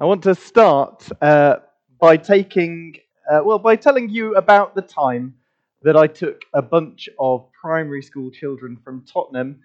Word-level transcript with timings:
I 0.00 0.04
want 0.04 0.22
to 0.22 0.34
start 0.36 1.08
uh, 1.20 1.56
by 2.00 2.18
taking, 2.18 2.94
uh, 3.28 3.40
well, 3.44 3.58
by 3.58 3.74
telling 3.74 4.08
you 4.08 4.36
about 4.36 4.76
the 4.76 4.82
time 4.82 5.34
that 5.82 5.96
I 5.96 6.06
took 6.06 6.42
a 6.54 6.62
bunch 6.62 7.08
of 7.18 7.48
primary 7.60 8.02
school 8.02 8.30
children 8.30 8.78
from 8.84 9.04
Tottenham 9.12 9.58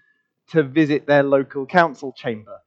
to 0.50 0.64
visit 0.64 1.06
their 1.06 1.22
local 1.22 1.68
council 1.68 2.12
chamber. 2.14 2.58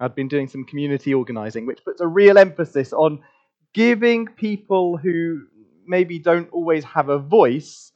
I've 0.00 0.14
been 0.14 0.28
doing 0.28 0.48
some 0.48 0.64
community 0.64 1.12
organising, 1.12 1.66
which 1.66 1.84
puts 1.84 2.00
a 2.00 2.06
real 2.06 2.38
emphasis 2.38 2.94
on 2.94 3.20
giving 3.74 4.26
people 4.26 4.96
who 4.96 5.42
maybe 5.86 6.18
don't 6.18 6.50
always 6.52 6.84
have 6.84 7.10
a 7.10 7.18
voice 7.18 7.92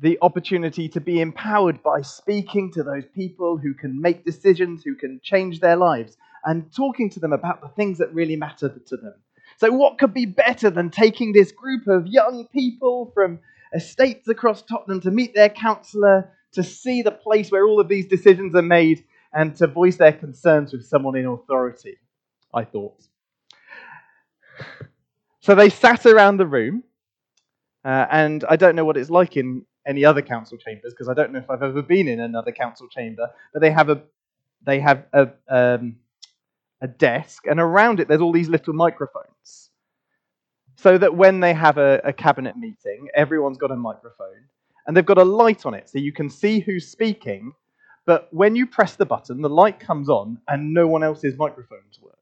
the 0.00 0.18
opportunity 0.20 0.88
to 0.88 1.00
be 1.00 1.20
empowered 1.20 1.80
by 1.84 2.02
speaking 2.02 2.72
to 2.72 2.82
those 2.82 3.04
people 3.14 3.56
who 3.56 3.72
can 3.72 4.00
make 4.00 4.24
decisions, 4.24 4.82
who 4.82 4.96
can 4.96 5.20
change 5.22 5.60
their 5.60 5.76
lives, 5.76 6.16
and 6.44 6.72
talking 6.74 7.10
to 7.10 7.20
them 7.20 7.32
about 7.32 7.60
the 7.60 7.68
things 7.68 7.98
that 7.98 8.12
really 8.14 8.36
matter 8.36 8.68
to 8.68 8.96
them. 8.96 9.14
So, 9.56 9.70
what 9.70 9.98
could 9.98 10.14
be 10.14 10.26
better 10.26 10.70
than 10.70 10.90
taking 10.90 11.32
this 11.32 11.52
group 11.52 11.86
of 11.86 12.06
young 12.06 12.46
people 12.52 13.10
from 13.14 13.38
estates 13.74 14.28
across 14.28 14.62
Tottenham 14.62 15.00
to 15.02 15.10
meet 15.10 15.34
their 15.34 15.48
councillor, 15.48 16.30
to 16.52 16.62
see 16.62 17.02
the 17.02 17.10
place 17.10 17.50
where 17.50 17.66
all 17.66 17.80
of 17.80 17.88
these 17.88 18.06
decisions 18.06 18.54
are 18.54 18.62
made, 18.62 19.04
and 19.32 19.54
to 19.56 19.66
voice 19.66 19.96
their 19.96 20.12
concerns 20.12 20.72
with 20.72 20.84
someone 20.86 21.16
in 21.16 21.26
authority? 21.26 21.96
I 22.52 22.64
thought. 22.64 23.00
So 25.40 25.54
they 25.54 25.68
sat 25.68 26.06
around 26.06 26.38
the 26.38 26.46
room, 26.46 26.84
uh, 27.84 28.06
and 28.10 28.44
I 28.48 28.56
don't 28.56 28.76
know 28.76 28.84
what 28.84 28.96
it's 28.96 29.10
like 29.10 29.36
in 29.36 29.66
any 29.86 30.04
other 30.04 30.22
council 30.22 30.56
chambers 30.56 30.94
because 30.94 31.08
I 31.08 31.14
don't 31.14 31.32
know 31.32 31.40
if 31.40 31.50
I've 31.50 31.62
ever 31.62 31.82
been 31.82 32.08
in 32.08 32.20
another 32.20 32.52
council 32.52 32.88
chamber, 32.88 33.30
but 33.52 33.60
they 33.60 33.70
have 33.70 33.90
a 33.90 34.02
they 34.64 34.80
have 34.80 35.04
a 35.12 35.28
um, 35.48 35.96
a 36.84 36.88
desk, 36.88 37.46
and 37.46 37.58
around 37.58 37.98
it 37.98 38.08
there's 38.08 38.20
all 38.20 38.32
these 38.32 38.50
little 38.50 38.74
microphones, 38.74 39.70
so 40.76 40.98
that 40.98 41.16
when 41.16 41.40
they 41.40 41.54
have 41.54 41.78
a, 41.78 42.00
a 42.04 42.12
cabinet 42.12 42.56
meeting, 42.56 43.08
everyone's 43.14 43.58
got 43.58 43.70
a 43.70 43.76
microphone, 43.76 44.42
and 44.86 44.94
they've 44.94 45.12
got 45.12 45.18
a 45.18 45.24
light 45.42 45.64
on 45.64 45.74
it, 45.74 45.88
so 45.88 45.98
you 45.98 46.12
can 46.12 46.28
see 46.28 46.60
who's 46.60 46.86
speaking. 46.86 47.52
But 48.06 48.28
when 48.32 48.54
you 48.54 48.66
press 48.66 48.96
the 48.96 49.06
button, 49.06 49.40
the 49.40 49.48
light 49.48 49.80
comes 49.80 50.10
on, 50.10 50.38
and 50.46 50.74
no 50.74 50.86
one 50.86 51.02
else's 51.02 51.38
microphones 51.38 51.98
work, 52.02 52.18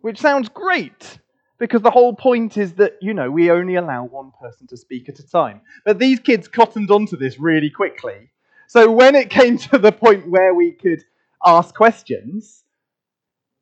which 0.00 0.18
sounds 0.18 0.48
great 0.48 1.18
because 1.58 1.82
the 1.82 1.90
whole 1.90 2.14
point 2.14 2.56
is 2.56 2.72
that, 2.76 2.94
you 3.02 3.12
know, 3.12 3.30
we 3.30 3.50
only 3.50 3.74
allow 3.74 4.04
one 4.04 4.32
person 4.40 4.66
to 4.68 4.78
speak 4.78 5.10
at 5.10 5.18
a 5.18 5.28
time. 5.28 5.60
But 5.84 5.98
these 5.98 6.18
kids 6.18 6.48
cottoned 6.48 6.90
onto 6.90 7.18
this 7.18 7.38
really 7.38 7.68
quickly. 7.68 8.30
So 8.66 8.90
when 8.90 9.14
it 9.14 9.28
came 9.28 9.58
to 9.58 9.76
the 9.76 9.92
point 9.92 10.30
where 10.30 10.54
we 10.54 10.72
could 10.72 11.04
ask 11.44 11.74
questions, 11.74 12.64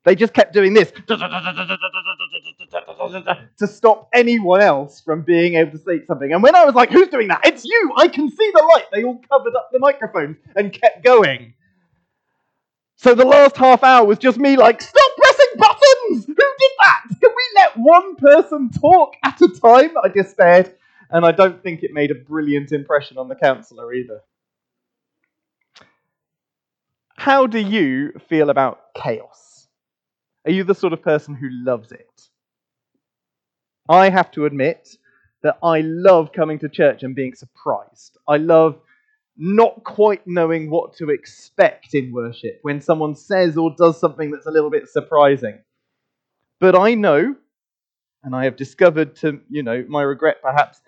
they 0.05 0.15
just 0.15 0.33
kept 0.33 0.53
doing 0.53 0.73
this 0.73 0.91
to 3.57 3.67
stop 3.67 4.09
anyone 4.13 4.61
else 4.61 5.01
from 5.01 5.23
being 5.23 5.55
able 5.55 5.71
to 5.71 5.77
say 5.77 6.05
something. 6.05 6.31
And 6.31 6.41
when 6.41 6.55
I 6.55 6.63
was 6.63 6.73
like, 6.75 6.89
who's 6.89 7.09
doing 7.09 7.27
that? 7.27 7.45
It's 7.45 7.65
you! 7.65 7.91
I 7.97 8.07
can 8.07 8.29
see 8.29 8.51
the 8.53 8.63
light! 8.73 8.85
They 8.93 9.03
all 9.03 9.21
covered 9.29 9.55
up 9.55 9.69
the 9.71 9.79
microphones 9.79 10.37
and 10.55 10.71
kept 10.71 11.03
going. 11.03 11.53
So 12.95 13.13
the 13.13 13.25
last 13.25 13.57
half 13.57 13.83
hour 13.83 14.05
was 14.05 14.17
just 14.17 14.37
me 14.37 14.57
like, 14.57 14.81
stop 14.81 15.11
pressing 15.17 15.57
buttons! 15.57 16.25
Who 16.27 16.33
did 16.33 16.71
that? 16.79 17.03
Can 17.21 17.31
we 17.35 17.43
let 17.55 17.77
one 17.77 18.15
person 18.15 18.69
talk 18.71 19.15
at 19.23 19.41
a 19.41 19.47
time? 19.49 19.91
I 20.03 20.07
despaired, 20.09 20.75
and 21.09 21.25
I 21.25 21.31
don't 21.31 21.61
think 21.61 21.83
it 21.83 21.93
made 21.93 22.11
a 22.11 22.15
brilliant 22.15 22.71
impression 22.71 23.17
on 23.17 23.27
the 23.27 23.35
councillor 23.35 23.93
either. 23.93 24.21
How 27.15 27.47
do 27.47 27.59
you 27.59 28.13
feel 28.29 28.49
about 28.49 28.93
chaos? 28.95 29.48
Are 30.45 30.51
you 30.51 30.63
the 30.63 30.75
sort 30.75 30.93
of 30.93 31.01
person 31.01 31.35
who 31.35 31.49
loves 31.51 31.91
it? 31.91 32.21
I 33.89 34.09
have 34.09 34.31
to 34.31 34.45
admit 34.45 34.97
that 35.41 35.57
I 35.63 35.81
love 35.81 36.31
coming 36.31 36.59
to 36.59 36.69
church 36.69 37.03
and 37.03 37.15
being 37.15 37.33
surprised. 37.33 38.17
I 38.27 38.37
love 38.37 38.79
not 39.37 39.83
quite 39.83 40.25
knowing 40.27 40.69
what 40.69 40.95
to 40.97 41.09
expect 41.09 41.93
in 41.93 42.11
worship 42.11 42.59
when 42.61 42.81
someone 42.81 43.15
says 43.15 43.57
or 43.57 43.73
does 43.77 43.99
something 43.99 44.31
that's 44.31 44.45
a 44.47 44.51
little 44.51 44.69
bit 44.69 44.87
surprising. 44.89 45.59
But 46.59 46.75
I 46.75 46.93
know, 46.93 47.35
and 48.23 48.35
I 48.35 48.43
have 48.43 48.57
discovered 48.57 49.15
to, 49.17 49.39
you 49.49 49.63
know, 49.63 49.85
my 49.87 50.01
regret 50.03 50.41
perhaps, 50.41 50.81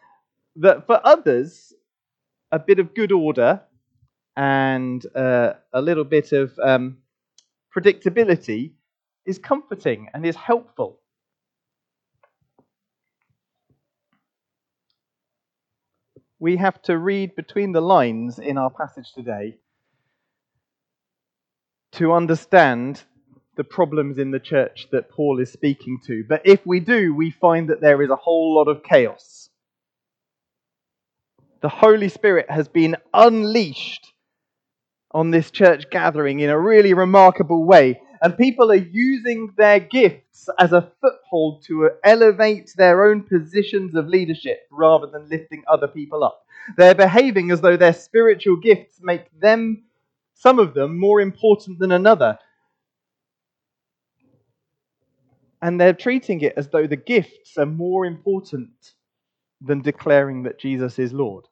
that 0.57 0.85
for 0.85 0.99
others, 1.05 1.73
a 2.51 2.59
bit 2.59 2.79
of 2.79 2.93
good 2.93 3.13
order 3.13 3.61
and 4.35 5.05
uh, 5.15 5.53
a 5.71 5.81
little 5.81 6.03
bit 6.03 6.33
of 6.33 6.51
um, 6.61 6.97
predictability 7.75 8.73
is 9.25 9.37
comforting 9.37 10.07
and 10.13 10.25
is 10.25 10.35
helpful. 10.35 11.01
we 16.41 16.57
have 16.57 16.81
to 16.81 16.97
read 16.97 17.35
between 17.35 17.71
the 17.71 17.81
lines 17.81 18.39
in 18.39 18.57
our 18.57 18.71
passage 18.71 19.13
today 19.13 19.55
to 21.91 22.11
understand 22.11 23.03
the 23.57 23.63
problems 23.63 24.17
in 24.17 24.31
the 24.31 24.39
church 24.39 24.87
that 24.91 25.11
Paul 25.11 25.39
is 25.39 25.53
speaking 25.53 25.99
to. 26.07 26.23
But 26.27 26.41
if 26.43 26.65
we 26.65 26.79
do, 26.79 27.13
we 27.13 27.29
find 27.29 27.69
that 27.69 27.79
there 27.79 28.01
is 28.01 28.09
a 28.09 28.15
whole 28.15 28.55
lot 28.55 28.67
of 28.67 28.81
chaos. 28.83 29.49
The 31.61 31.69
Holy 31.69 32.09
Spirit 32.09 32.49
has 32.49 32.67
been 32.67 32.95
unleashed 33.13 34.11
on 35.11 35.29
this 35.29 35.51
church 35.51 35.91
gathering 35.91 36.39
in 36.39 36.49
a 36.49 36.59
really 36.59 36.95
remarkable 36.95 37.63
way. 37.63 38.01
And 38.21 38.37
people 38.37 38.71
are 38.71 38.75
using 38.75 39.53
their 39.57 39.79
gifts 39.79 40.47
as 40.59 40.73
a 40.73 40.91
foothold 41.01 41.63
to 41.65 41.89
elevate 42.03 42.71
their 42.75 43.05
own 43.05 43.23
positions 43.23 43.95
of 43.95 44.07
leadership 44.07 44.59
rather 44.71 45.07
than 45.07 45.27
lifting 45.27 45.63
other 45.67 45.87
people 45.87 46.23
up. 46.23 46.45
They're 46.77 46.93
behaving 46.93 47.49
as 47.49 47.61
though 47.61 47.77
their 47.77 47.93
spiritual 47.93 48.57
gifts 48.57 48.99
make 49.01 49.27
them, 49.39 49.85
some 50.35 50.59
of 50.59 50.75
them, 50.75 50.99
more 50.99 51.19
important 51.19 51.79
than 51.79 51.91
another. 51.91 52.37
And 55.63 55.81
they're 55.81 55.93
treating 55.93 56.41
it 56.41 56.53
as 56.57 56.69
though 56.69 56.85
the 56.87 56.95
gifts 56.95 57.57
are 57.57 57.65
more 57.65 58.05
important 58.05 58.93
than 59.61 59.81
declaring 59.81 60.43
that 60.43 60.59
Jesus 60.59 60.99
is 60.99 61.13
Lord. 61.13 61.47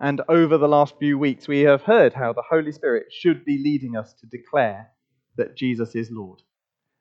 And 0.00 0.22
over 0.30 0.56
the 0.56 0.68
last 0.68 0.94
few 0.98 1.18
weeks, 1.18 1.46
we 1.46 1.60
have 1.60 1.82
heard 1.82 2.14
how 2.14 2.32
the 2.32 2.42
Holy 2.48 2.72
Spirit 2.72 3.12
should 3.12 3.44
be 3.44 3.60
leading 3.62 3.96
us 3.96 4.14
to 4.14 4.26
declare 4.26 4.88
that 5.36 5.56
Jesus 5.56 5.94
is 5.94 6.10
Lord. 6.10 6.40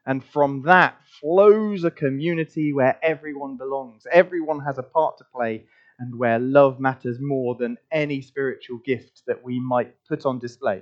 And 0.05 0.23
from 0.23 0.63
that 0.63 0.97
flows 1.21 1.85
a 1.85 1.91
community 1.91 2.73
where 2.73 2.99
everyone 3.01 3.55
belongs, 3.55 4.03
everyone 4.11 4.59
has 4.65 4.77
a 4.77 4.83
part 4.83 5.17
to 5.19 5.23
play, 5.33 5.63
and 5.99 6.17
where 6.17 6.39
love 6.39 6.79
matters 6.79 7.17
more 7.21 7.55
than 7.55 7.77
any 7.91 8.21
spiritual 8.21 8.79
gift 8.85 9.23
that 9.27 9.43
we 9.43 9.59
might 9.61 9.93
put 10.07 10.25
on 10.25 10.39
display. 10.39 10.81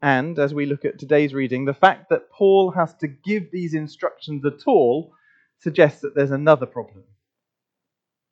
And 0.00 0.38
as 0.38 0.54
we 0.54 0.64
look 0.64 0.84
at 0.84 0.98
today's 0.98 1.34
reading, 1.34 1.64
the 1.64 1.74
fact 1.74 2.08
that 2.08 2.30
Paul 2.30 2.70
has 2.70 2.94
to 2.96 3.08
give 3.08 3.50
these 3.50 3.74
instructions 3.74 4.44
at 4.46 4.66
all 4.66 5.12
suggests 5.58 6.00
that 6.02 6.14
there's 6.14 6.30
another 6.30 6.66
problem. 6.66 7.04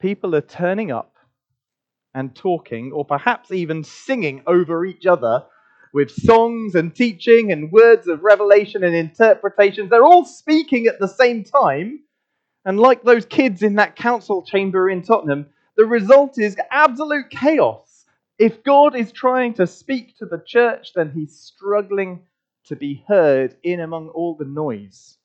People 0.00 0.34
are 0.34 0.42
turning 0.42 0.92
up 0.92 1.15
and 2.16 2.34
talking, 2.34 2.92
or 2.92 3.04
perhaps 3.04 3.52
even 3.52 3.84
singing 3.84 4.42
over 4.46 4.86
each 4.86 5.04
other 5.04 5.44
with 5.92 6.10
songs 6.10 6.74
and 6.74 6.94
teaching 6.94 7.52
and 7.52 7.70
words 7.70 8.08
of 8.08 8.24
revelation 8.24 8.82
and 8.82 8.96
interpretations. 8.96 9.90
They're 9.90 10.04
all 10.04 10.24
speaking 10.24 10.86
at 10.86 10.98
the 10.98 11.08
same 11.08 11.44
time. 11.44 12.00
And 12.64 12.80
like 12.80 13.02
those 13.02 13.26
kids 13.26 13.62
in 13.62 13.76
that 13.76 13.96
council 13.96 14.42
chamber 14.42 14.88
in 14.88 15.02
Tottenham, 15.02 15.46
the 15.76 15.84
result 15.84 16.38
is 16.38 16.56
absolute 16.70 17.28
chaos. 17.30 18.06
If 18.38 18.64
God 18.64 18.96
is 18.96 19.12
trying 19.12 19.54
to 19.54 19.66
speak 19.66 20.16
to 20.18 20.26
the 20.26 20.42
church, 20.44 20.92
then 20.94 21.12
he's 21.14 21.38
struggling 21.38 22.22
to 22.64 22.76
be 22.76 23.04
heard 23.06 23.56
in 23.62 23.80
among 23.80 24.08
all 24.08 24.34
the 24.34 24.46
noise. 24.46 25.18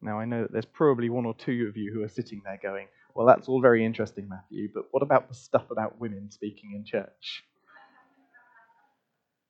Now, 0.00 0.18
I 0.18 0.24
know 0.24 0.42
that 0.42 0.52
there's 0.52 0.64
probably 0.64 1.10
one 1.10 1.26
or 1.26 1.34
two 1.34 1.66
of 1.68 1.76
you 1.76 1.92
who 1.92 2.02
are 2.02 2.08
sitting 2.08 2.40
there 2.44 2.58
going, 2.62 2.86
well, 3.18 3.26
that's 3.26 3.48
all 3.48 3.60
very 3.60 3.84
interesting, 3.84 4.28
Matthew, 4.28 4.68
but 4.72 4.84
what 4.92 5.02
about 5.02 5.28
the 5.28 5.34
stuff 5.34 5.72
about 5.72 6.00
women 6.00 6.30
speaking 6.30 6.74
in 6.76 6.84
church? 6.84 7.42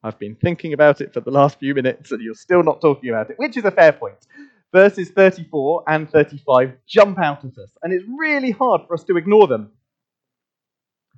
I've 0.02 0.18
been 0.18 0.36
thinking 0.36 0.72
about 0.72 1.02
it 1.02 1.12
for 1.12 1.20
the 1.20 1.30
last 1.30 1.58
few 1.58 1.74
minutes, 1.74 2.10
and 2.10 2.22
you're 2.22 2.32
still 2.32 2.62
not 2.62 2.80
talking 2.80 3.10
about 3.10 3.28
it, 3.28 3.38
which 3.38 3.58
is 3.58 3.66
a 3.66 3.70
fair 3.70 3.92
point. 3.92 4.26
Verses 4.72 5.10
34 5.10 5.84
and 5.86 6.10
35 6.10 6.78
jump 6.86 7.18
out 7.18 7.44
at 7.44 7.58
us, 7.58 7.76
and 7.82 7.92
it's 7.92 8.06
really 8.18 8.52
hard 8.52 8.86
for 8.88 8.94
us 8.94 9.04
to 9.04 9.18
ignore 9.18 9.46
them. 9.46 9.70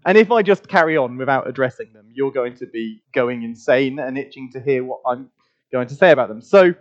And 0.04 0.18
if 0.18 0.32
I 0.32 0.42
just 0.42 0.66
carry 0.66 0.96
on 0.96 1.18
without 1.18 1.48
addressing 1.48 1.92
them, 1.92 2.08
you're 2.12 2.32
going 2.32 2.56
to 2.56 2.66
be 2.66 3.00
going 3.14 3.44
insane 3.44 4.00
and 4.00 4.18
itching 4.18 4.50
to 4.54 4.60
hear 4.60 4.82
what 4.82 5.02
I'm 5.06 5.30
going 5.70 5.86
to 5.86 5.94
say 5.94 6.10
about 6.10 6.26
them. 6.26 6.40
So 6.40 6.74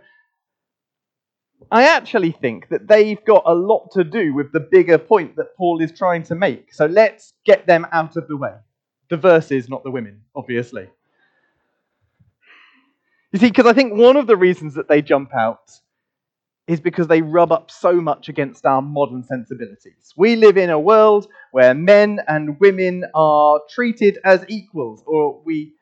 I 1.70 1.84
actually 1.84 2.32
think 2.32 2.68
that 2.70 2.88
they've 2.88 3.24
got 3.24 3.42
a 3.46 3.54
lot 3.54 3.90
to 3.92 4.04
do 4.04 4.34
with 4.34 4.52
the 4.52 4.60
bigger 4.60 4.98
point 4.98 5.36
that 5.36 5.56
Paul 5.56 5.80
is 5.80 5.92
trying 5.92 6.22
to 6.24 6.34
make. 6.34 6.74
So 6.74 6.86
let's 6.86 7.34
get 7.44 7.66
them 7.66 7.86
out 7.92 8.16
of 8.16 8.26
the 8.28 8.36
way. 8.36 8.54
The 9.08 9.16
verses, 9.16 9.68
not 9.68 9.84
the 9.84 9.90
women, 9.90 10.22
obviously. 10.34 10.88
You 13.32 13.38
see, 13.38 13.48
because 13.48 13.66
I 13.66 13.72
think 13.72 13.94
one 13.94 14.16
of 14.16 14.26
the 14.26 14.36
reasons 14.36 14.74
that 14.74 14.88
they 14.88 15.02
jump 15.02 15.34
out 15.34 15.70
is 16.66 16.80
because 16.80 17.08
they 17.08 17.22
rub 17.22 17.50
up 17.52 17.70
so 17.70 18.00
much 18.00 18.28
against 18.28 18.64
our 18.64 18.82
modern 18.82 19.24
sensibilities. 19.24 20.12
We 20.16 20.36
live 20.36 20.56
in 20.56 20.70
a 20.70 20.78
world 20.78 21.26
where 21.50 21.74
men 21.74 22.20
and 22.28 22.58
women 22.60 23.04
are 23.14 23.60
treated 23.68 24.18
as 24.24 24.44
equals, 24.48 25.02
or 25.06 25.42
we 25.44 25.74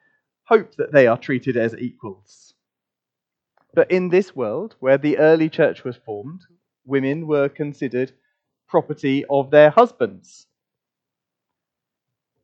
hope 0.45 0.77
that 0.77 0.93
they 0.93 1.07
are 1.07 1.19
treated 1.19 1.57
as 1.59 1.75
equals. 1.77 2.48
But 3.79 3.93
in 3.93 4.09
this 4.09 4.35
world, 4.35 4.75
where 4.81 4.99
the 4.99 5.19
early 5.19 5.49
church 5.49 5.85
was 5.85 5.95
formed, 5.95 6.41
women 6.85 7.29
were 7.29 7.49
considered 7.49 8.11
property 8.67 9.25
of 9.31 9.53
their 9.53 9.71
husbands. 9.71 10.49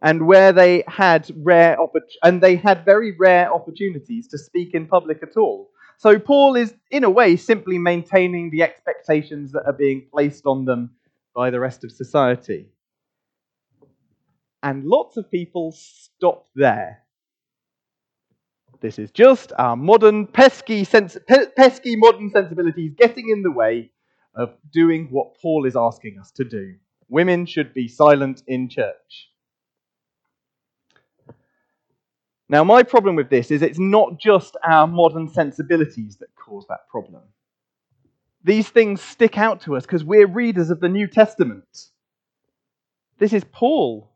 And 0.00 0.28
where 0.28 0.52
they 0.52 0.84
had 0.86 1.28
rare 1.34 1.76
and 2.22 2.40
they 2.40 2.54
had 2.54 2.84
very 2.84 3.16
rare 3.19 3.52
opportunities 3.52 4.28
to 4.28 4.38
speak 4.38 4.75
in 4.75 4.86
public 4.86 5.25
at 5.25 5.36
all. 5.36 5.70
So 5.96 6.20
Paul 6.20 6.54
is 6.54 6.72
in 6.92 7.02
a 7.02 7.10
way 7.10 7.34
simply 7.34 7.78
maintaining 7.78 8.50
the 8.50 8.62
expectations 8.62 9.50
that 9.54 9.66
are 9.66 9.72
being 9.72 10.06
placed 10.12 10.46
on 10.46 10.66
them 10.66 10.90
by 11.34 11.50
the 11.50 11.58
rest 11.58 11.82
of 11.82 11.90
society. 11.90 12.69
And 14.62 14.84
lots 14.84 15.16
of 15.16 15.28
people 15.32 15.72
stop 15.72 16.46
there. 16.54 17.04
This 18.84 18.98
is 18.98 19.10
just 19.12 19.50
our 19.58 19.76
modern 19.76 20.26
pesky, 20.26 20.84
sens- 20.84 21.16
pesky 21.56 21.96
modern 21.96 22.28
sensibilities 22.28 22.92
getting 22.98 23.31
in 23.31 23.40
the 23.40 23.50
way 23.50 23.90
of 24.34 24.52
doing 24.75 25.08
what 25.10 25.40
Paul 25.40 25.64
is 25.64 25.75
asking 25.75 26.19
us 26.20 26.31
to 26.32 26.44
do. 26.44 26.75
Women 27.08 27.46
should 27.46 27.72
be 27.72 27.88
silent 27.88 28.42
in 28.46 28.69
church. 28.69 29.31
Now, 32.50 32.62
my 32.62 32.82
problem 32.82 33.16
with 33.16 33.31
this 33.31 33.50
is 33.50 33.62
it's 33.62 33.78
not 33.78 34.20
just 34.20 34.54
our 34.62 34.86
modern 34.86 35.31
sensibilities 35.31 36.19
that 36.19 36.36
cause 36.36 36.66
that 36.69 36.86
problem. 36.90 37.22
These 38.44 38.69
things 38.69 39.00
stick 39.00 39.38
out 39.38 39.62
to 39.62 39.76
us 39.76 39.86
because 39.86 40.04
we're 40.04 40.26
readers 40.26 40.69
of 40.69 40.81
the 40.81 40.90
New 40.90 41.06
Testament. 41.06 41.88
This 43.19 43.32
is 43.32 43.44
Paul, 43.44 44.10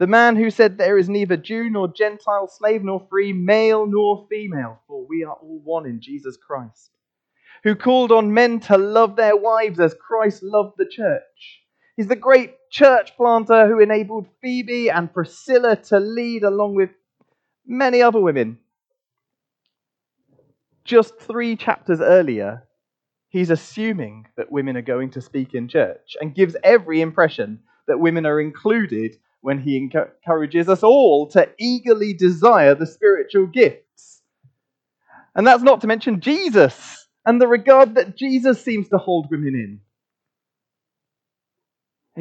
the 0.00 0.08
man 0.08 0.34
who 0.34 0.50
said, 0.50 0.76
There 0.76 0.98
is 0.98 1.08
neither 1.08 1.36
Jew 1.36 1.70
nor 1.70 1.86
Gentile, 1.86 2.48
slave 2.48 2.82
nor 2.82 3.06
free, 3.08 3.32
male 3.32 3.86
nor 3.86 4.26
female, 4.28 4.80
for 4.88 5.06
we 5.06 5.22
are 5.22 5.34
all 5.34 5.60
one 5.62 5.86
in 5.86 6.00
Jesus 6.00 6.36
Christ 6.36 6.90
who 7.62 7.74
called 7.74 8.12
on 8.12 8.32
men 8.32 8.60
to 8.60 8.78
love 8.78 9.16
their 9.16 9.36
wives 9.36 9.80
as 9.80 9.94
Christ 9.94 10.42
loved 10.42 10.74
the 10.76 10.86
church. 10.86 11.62
He's 11.96 12.06
the 12.06 12.16
great 12.16 12.54
church 12.70 13.16
planter 13.16 13.68
who 13.68 13.80
enabled 13.80 14.26
Phoebe 14.40 14.90
and 14.90 15.12
Priscilla 15.12 15.76
to 15.76 16.00
lead 16.00 16.42
along 16.42 16.74
with 16.74 16.90
many 17.66 18.00
other 18.00 18.20
women. 18.20 18.58
Just 20.84 21.18
three 21.18 21.56
chapters 21.56 22.00
earlier, 22.00 22.66
he's 23.28 23.50
assuming 23.50 24.26
that 24.36 24.50
women 24.50 24.76
are 24.76 24.82
going 24.82 25.10
to 25.10 25.20
speak 25.20 25.54
in 25.54 25.68
church 25.68 26.16
and 26.20 26.34
gives 26.34 26.56
every 26.64 27.02
impression 27.02 27.60
that 27.86 28.00
women 28.00 28.24
are 28.24 28.40
included 28.40 29.16
when 29.40 29.60
he 29.60 29.76
encourages 29.76 30.68
us 30.68 30.82
all 30.82 31.26
to 31.28 31.48
eagerly 31.58 32.12
desire 32.12 32.74
the 32.74 32.86
spiritual 32.86 33.46
gifts. 33.46 34.22
And 35.34 35.46
that's 35.46 35.62
not 35.62 35.80
to 35.82 35.86
mention 35.86 36.20
Jesus 36.20 37.06
and 37.24 37.40
the 37.40 37.46
regard 37.46 37.94
that 37.94 38.16
Jesus 38.16 38.62
seems 38.62 38.88
to 38.88 38.98
hold 38.98 39.30
women 39.30 39.54
in. 39.54 39.80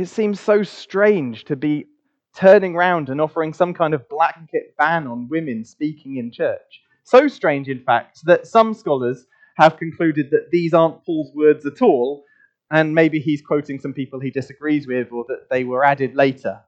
It 0.01 0.07
seems 0.07 0.39
so 0.39 0.63
strange 0.63 1.45
to 1.45 1.55
be 1.55 1.87
turning 2.35 2.75
round 2.75 3.09
and 3.09 3.19
offering 3.19 3.53
some 3.53 3.73
kind 3.73 3.93
of 3.93 4.07
blanket 4.07 4.75
ban 4.77 5.07
on 5.07 5.27
women 5.29 5.65
speaking 5.65 6.17
in 6.17 6.31
church. 6.31 6.81
So 7.03 7.27
strange, 7.27 7.67
in 7.67 7.83
fact, 7.83 8.19
that 8.25 8.47
some 8.47 8.73
scholars 8.73 9.25
have 9.57 9.77
concluded 9.77 10.29
that 10.31 10.51
these 10.51 10.73
aren't 10.73 11.03
Paul's 11.03 11.33
words 11.33 11.65
at 11.65 11.81
all, 11.81 12.23
and 12.71 12.93
maybe 12.93 13.19
he's 13.19 13.41
quoting 13.41 13.79
some 13.79 13.93
people 13.93 14.19
he 14.19 14.29
disagrees 14.29 14.87
with 14.87 15.11
or 15.11 15.25
that 15.27 15.49
they 15.49 15.63
were 15.63 15.83
added 15.83 16.15
later. 16.15 16.61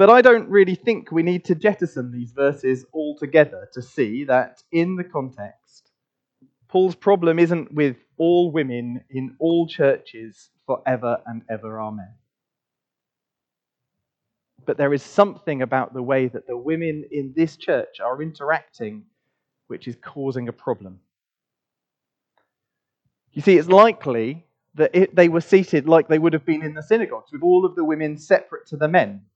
But 0.00 0.08
I 0.08 0.22
don't 0.22 0.48
really 0.48 0.76
think 0.76 1.12
we 1.12 1.22
need 1.22 1.44
to 1.44 1.54
jettison 1.54 2.10
these 2.10 2.32
verses 2.32 2.86
altogether 2.94 3.68
to 3.74 3.82
see 3.82 4.24
that 4.24 4.62
in 4.72 4.96
the 4.96 5.04
context, 5.04 5.90
Paul's 6.68 6.94
problem 6.94 7.38
isn't 7.38 7.74
with 7.74 7.98
all 8.16 8.50
women 8.50 9.04
in 9.10 9.36
all 9.38 9.66
churches 9.66 10.48
forever 10.64 11.18
and 11.26 11.42
ever. 11.50 11.78
Amen. 11.78 12.14
But 14.64 14.78
there 14.78 14.94
is 14.94 15.02
something 15.02 15.60
about 15.60 15.92
the 15.92 16.02
way 16.02 16.28
that 16.28 16.46
the 16.46 16.56
women 16.56 17.04
in 17.10 17.34
this 17.36 17.58
church 17.58 18.00
are 18.02 18.22
interacting 18.22 19.04
which 19.66 19.86
is 19.86 19.96
causing 20.00 20.48
a 20.48 20.52
problem. 20.54 21.00
You 23.32 23.42
see, 23.42 23.58
it's 23.58 23.68
likely 23.68 24.46
that 24.76 24.92
it, 24.94 25.14
they 25.14 25.28
were 25.28 25.42
seated 25.42 25.86
like 25.86 26.08
they 26.08 26.18
would 26.18 26.32
have 26.32 26.46
been 26.46 26.62
in 26.62 26.72
the 26.72 26.82
synagogues, 26.82 27.32
with 27.32 27.42
all 27.42 27.66
of 27.66 27.74
the 27.74 27.84
women 27.84 28.16
separate 28.16 28.66
to 28.68 28.78
the 28.78 28.88
men. 28.88 29.26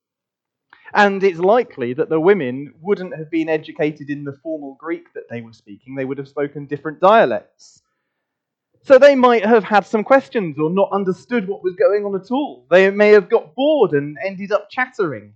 And 0.93 1.23
it's 1.25 1.39
likely 1.39 1.95
that 1.95 2.09
the 2.09 2.21
women 2.21 2.75
wouldn't 2.81 3.17
have 3.17 3.31
been 3.31 3.49
educated 3.49 4.11
in 4.11 4.25
the 4.25 4.39
formal 4.43 4.77
Greek 4.79 5.13
that 5.15 5.29
they 5.29 5.41
were 5.41 5.53
speaking, 5.53 5.95
they 5.95 6.05
would 6.05 6.19
have 6.19 6.29
spoken 6.29 6.67
different 6.67 7.01
dialects. 7.01 7.83
So 8.83 8.99
they 8.99 9.15
might 9.15 9.47
have 9.47 9.65
had 9.65 9.87
some 9.87 10.05
questions 10.05 10.59
or 10.59 10.69
not 10.71 10.93
understood 10.93 11.49
what 11.49 11.65
was 11.65 11.75
going 11.75 12.05
on 12.05 12.15
at 12.15 12.31
all. 12.31 12.67
They 12.71 12.91
may 12.91 13.11
have 13.11 13.31
got 13.31 13.55
bored 13.55 13.93
and 13.93 14.19
ended 14.25 14.53
up 14.53 14.69
chattering. 14.71 15.35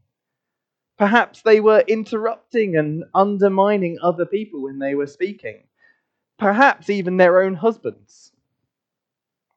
Perhaps 0.98 1.42
they 1.42 1.60
were 1.60 1.82
interrupting 1.88 2.76
and 2.76 3.04
undermining 3.14 3.98
other 4.02 4.26
people 4.26 4.62
when 4.62 4.78
they 4.78 4.94
were 4.94 5.06
speaking. 5.06 5.62
Perhaps 6.38 6.90
even 6.90 7.16
their 7.16 7.42
own 7.42 7.54
husbands, 7.54 8.32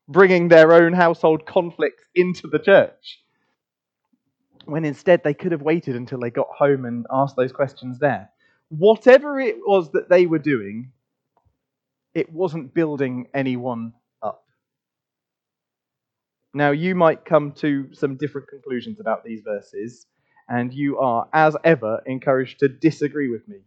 bringing 0.08 0.48
their 0.48 0.72
own 0.72 0.94
household 0.94 1.46
conflicts 1.46 2.04
into 2.16 2.48
the 2.48 2.60
church 2.60 3.20
when 4.66 4.86
instead 4.86 5.24
they 5.24 5.34
could 5.34 5.52
have 5.52 5.62
waited 5.62 5.96
until 5.96 6.20
they 6.20 6.30
got 6.30 6.48
home 6.50 6.86
and 6.86 7.06
asked 7.12 7.36
those 7.36 7.52
questions 7.52 8.00
there. 8.00 8.30
Whatever 8.70 9.40
it 9.40 9.58
was 9.58 9.92
that 9.92 10.10
they 10.10 10.26
were 10.26 10.40
doing, 10.40 10.92
it 12.14 12.32
wasn't 12.32 12.74
building 12.74 13.28
anyone 13.34 13.94
up. 14.22 14.46
Now, 16.54 16.72
you 16.72 16.96
might 16.96 17.26
come 17.26 17.54
to 17.54 17.94
some 17.94 18.18
different 18.18 18.50
conclusions 18.50 19.00
about 19.00 19.24
these 19.24 19.42
verses, 19.42 20.06
and 20.50 20.74
you 20.74 21.00
are, 21.00 21.28
as 21.34 21.56
ever, 21.64 22.02
encouraged 22.06 22.60
to 22.60 22.68
disagree 22.68 23.30
with 23.30 23.48
me. 23.48 23.60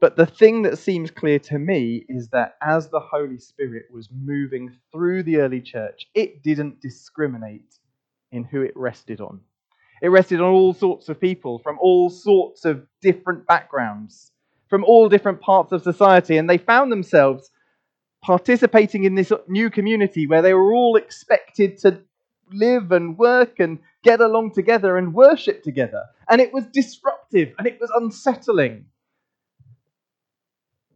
But 0.00 0.14
the 0.14 0.26
thing 0.26 0.62
that 0.62 0.78
seems 0.78 1.10
clear 1.10 1.40
to 1.40 1.58
me 1.58 2.06
is 2.08 2.28
that 2.28 2.56
as 2.62 2.88
the 2.88 3.00
Holy 3.00 3.38
Spirit 3.38 3.86
was 3.92 4.08
moving 4.12 4.76
through 4.92 5.24
the 5.24 5.38
early 5.38 5.60
church, 5.60 6.06
it 6.14 6.44
didn't 6.44 6.80
discriminate 6.80 7.77
in 8.32 8.44
who 8.44 8.62
it 8.62 8.72
rested 8.76 9.20
on. 9.20 9.40
It 10.00 10.08
rested 10.08 10.40
on 10.40 10.50
all 10.50 10.74
sorts 10.74 11.08
of 11.08 11.20
people 11.20 11.58
from 11.58 11.78
all 11.80 12.10
sorts 12.10 12.64
of 12.64 12.86
different 13.02 13.46
backgrounds, 13.46 14.32
from 14.68 14.84
all 14.84 15.08
different 15.08 15.40
parts 15.40 15.72
of 15.72 15.82
society, 15.82 16.36
and 16.36 16.48
they 16.48 16.58
found 16.58 16.92
themselves 16.92 17.50
participating 18.22 19.04
in 19.04 19.14
this 19.14 19.32
new 19.48 19.70
community 19.70 20.26
where 20.26 20.42
they 20.42 20.54
were 20.54 20.72
all 20.72 20.96
expected 20.96 21.78
to 21.78 22.00
live 22.52 22.92
and 22.92 23.18
work 23.18 23.58
and 23.58 23.78
get 24.02 24.20
along 24.20 24.52
together 24.54 24.96
and 24.96 25.14
worship 25.14 25.62
together. 25.62 26.04
And 26.28 26.40
it 26.40 26.52
was 26.52 26.64
disruptive 26.66 27.54
and 27.58 27.66
it 27.66 27.78
was 27.80 27.90
unsettling. 27.94 28.86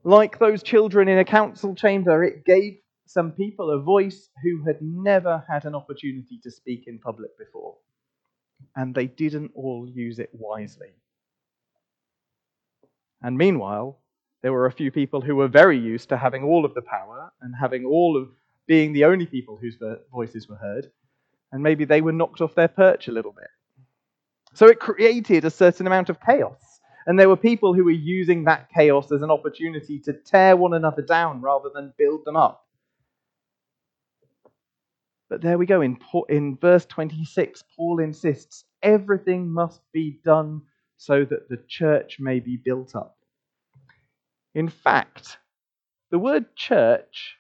Like 0.05 0.39
those 0.39 0.63
children 0.63 1.09
in 1.09 1.19
a 1.19 1.25
council 1.25 1.75
chamber, 1.75 2.25
it 2.25 2.45
gave 2.45 2.79
some 3.13 3.33
people 3.33 3.71
a 3.71 3.79
voice 3.79 4.31
who 4.43 4.65
had 4.65 4.81
never 4.81 5.45
had 5.49 5.65
an 5.65 5.75
opportunity 5.75 6.39
to 6.43 6.51
speak 6.51 6.85
in 6.87 6.99
public 6.99 7.37
before. 7.39 7.77
And 8.75 8.95
they 8.95 9.07
didn't 9.07 9.53
all 9.55 9.89
use 9.93 10.19
it 10.19 10.31
wisely. 10.33 10.89
And 13.23 13.37
meanwhile, 13.37 13.99
there 14.43 14.53
were 14.53 14.67
a 14.67 14.73
few 14.73 14.91
people 14.91 15.21
who 15.21 15.37
were 15.37 15.49
very 15.49 15.79
used 15.79 16.09
to 16.09 16.17
having 16.17 16.43
all 16.43 16.65
of 16.65 16.75
the 16.75 16.83
power 16.83 17.33
and 17.41 17.55
having 17.55 17.85
all 17.85 18.17
of 18.17 18.29
being 18.67 18.93
the 18.93 19.05
only 19.05 19.27
people 19.27 19.57
whose 19.61 19.77
voices 20.13 20.49
were 20.49 20.57
heard, 20.57 20.91
and 21.53 21.63
maybe 21.63 21.85
they 21.85 22.01
were 22.01 22.13
knocked 22.13 22.41
off 22.41 22.55
their 22.55 22.69
perch 22.69 23.09
a 23.09 23.13
little 23.13 23.33
bit. 23.33 23.49
So 24.55 24.67
it 24.67 24.81
created 24.81 25.45
a 25.45 25.51
certain 25.51 25.87
amount 25.87 26.09
of 26.09 26.21
chaos. 26.21 26.81
And 27.07 27.19
there 27.19 27.29
were 27.29 27.37
people 27.37 27.75
who 27.75 27.85
were 27.85 27.91
using 27.91 28.45
that 28.45 28.69
chaos 28.73 29.11
as 29.11 29.23
an 29.23 29.31
opportunity 29.31 29.99
to 30.01 30.13
tear 30.13 30.57
one 30.57 30.75
another 30.75 31.03
down 31.03 31.41
rather 31.41 31.69
than 31.75 31.93
build 31.99 32.25
them 32.25 32.37
up. 32.37 32.62
But 35.33 35.41
there 35.41 35.57
we 35.57 35.65
go. 35.65 35.81
In, 35.81 35.97
in 36.29 36.59
verse 36.59 36.85
26, 36.85 37.65
Paul 37.75 38.01
insists 38.01 38.67
everything 38.83 39.51
must 39.51 39.81
be 39.91 40.21
done 40.23 40.61
so 40.99 41.25
that 41.25 41.49
the 41.49 41.57
church 41.69 42.19
may 42.21 42.39
be 42.39 42.59
built 42.63 42.95
up. 42.95 43.17
In 44.55 44.69
fact, 44.69 45.39
the 46.11 46.19
word 46.19 46.55
church 46.55 47.37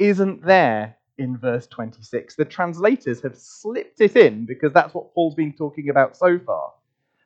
isn't 0.00 0.44
there 0.44 0.96
in 1.16 1.38
verse 1.38 1.68
26. 1.68 2.34
The 2.34 2.44
translators 2.44 3.22
have 3.22 3.38
slipped 3.38 4.00
it 4.00 4.16
in 4.16 4.44
because 4.44 4.72
that's 4.72 4.92
what 4.92 5.14
Paul's 5.14 5.36
been 5.36 5.52
talking 5.52 5.90
about 5.90 6.16
so 6.16 6.40
far. 6.40 6.72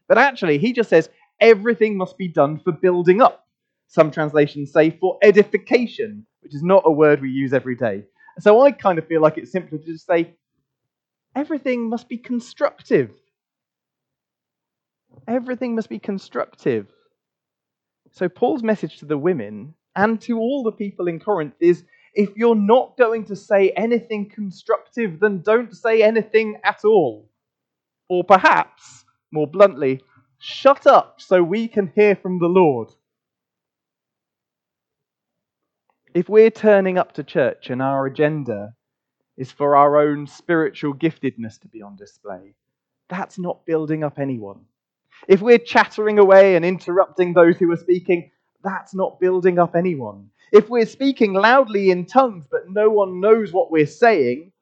But 0.08 0.18
actually, 0.18 0.58
he 0.58 0.74
just 0.74 0.90
says 0.90 1.08
everything 1.40 1.96
must 1.96 2.18
be 2.18 2.28
done 2.28 2.60
for 2.60 2.72
building 2.72 3.22
up. 3.22 3.46
Some 3.88 4.10
translations 4.10 4.74
say 4.74 4.90
for 4.90 5.16
edification, 5.22 6.26
which 6.42 6.54
is 6.54 6.62
not 6.62 6.82
a 6.84 6.92
word 6.92 7.22
we 7.22 7.30
use 7.30 7.54
every 7.54 7.76
day. 7.76 8.04
So 8.38 8.60
I 8.60 8.70
kind 8.70 8.98
of 8.98 9.06
feel 9.06 9.22
like 9.22 9.38
it's 9.38 9.52
simpler 9.52 9.78
to 9.78 9.84
just 9.84 10.06
say 10.06 10.34
everything 11.34 11.88
must 11.88 12.08
be 12.08 12.18
constructive. 12.18 13.10
Everything 15.26 15.74
must 15.74 15.88
be 15.88 15.98
constructive. 15.98 16.86
So 18.12 18.28
Paul's 18.28 18.62
message 18.62 18.98
to 18.98 19.06
the 19.06 19.18
women 19.18 19.74
and 19.94 20.20
to 20.22 20.38
all 20.38 20.62
the 20.62 20.72
people 20.72 21.08
in 21.08 21.18
Corinth 21.18 21.54
is 21.60 21.84
if 22.14 22.30
you're 22.36 22.54
not 22.54 22.96
going 22.96 23.24
to 23.26 23.36
say 23.36 23.70
anything 23.70 24.30
constructive, 24.30 25.20
then 25.20 25.42
don't 25.42 25.74
say 25.74 26.02
anything 26.02 26.58
at 26.64 26.84
all. 26.84 27.30
Or 28.08 28.24
perhaps, 28.24 29.04
more 29.32 29.46
bluntly, 29.46 30.02
shut 30.38 30.86
up 30.86 31.20
so 31.20 31.42
we 31.42 31.68
can 31.68 31.92
hear 31.94 32.16
from 32.16 32.38
the 32.38 32.48
Lord. 32.48 32.88
If 36.16 36.30
we're 36.30 36.50
turning 36.50 36.96
up 36.96 37.12
to 37.12 37.22
church 37.22 37.68
and 37.68 37.82
our 37.82 38.06
agenda 38.06 38.72
is 39.36 39.52
for 39.52 39.76
our 39.76 39.98
own 39.98 40.26
spiritual 40.26 40.94
giftedness 40.94 41.60
to 41.60 41.68
be 41.68 41.82
on 41.82 41.96
display, 41.96 42.54
that's 43.10 43.38
not 43.38 43.66
building 43.66 44.02
up 44.02 44.18
anyone. 44.18 44.60
If 45.28 45.42
we're 45.42 45.58
chattering 45.58 46.18
away 46.18 46.56
and 46.56 46.64
interrupting 46.64 47.34
those 47.34 47.58
who 47.58 47.70
are 47.70 47.76
speaking, 47.76 48.30
that's 48.64 48.94
not 48.94 49.20
building 49.20 49.58
up 49.58 49.76
anyone. 49.76 50.30
If 50.52 50.70
we're 50.70 50.86
speaking 50.86 51.34
loudly 51.34 51.90
in 51.90 52.06
tongues 52.06 52.46
but 52.50 52.70
no 52.70 52.88
one 52.88 53.20
knows 53.20 53.52
what 53.52 53.70
we're 53.70 53.84
saying, 53.84 54.52